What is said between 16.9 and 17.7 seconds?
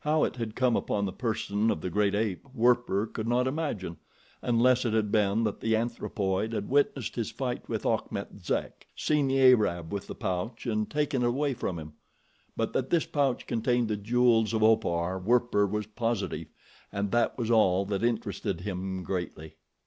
and that was